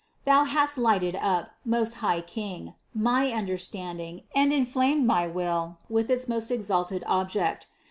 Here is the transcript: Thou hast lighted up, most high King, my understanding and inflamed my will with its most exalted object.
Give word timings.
Thou 0.25 0.45
hast 0.45 0.79
lighted 0.79 1.15
up, 1.15 1.51
most 1.63 1.97
high 2.01 2.21
King, 2.21 2.73
my 2.91 3.27
understanding 3.27 4.23
and 4.35 4.51
inflamed 4.51 5.05
my 5.05 5.27
will 5.27 5.77
with 5.91 6.09
its 6.09 6.27
most 6.27 6.49
exalted 6.49 7.03
object. 7.05 7.67